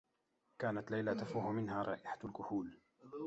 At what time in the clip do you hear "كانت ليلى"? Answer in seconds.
0.59-1.15